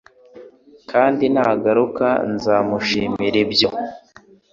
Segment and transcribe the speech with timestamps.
[0.91, 3.69] kandi nagaruka nza mushimira ibyo